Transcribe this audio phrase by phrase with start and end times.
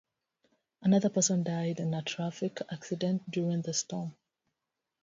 [0.81, 4.15] Another person died in a traffic accident during the storm.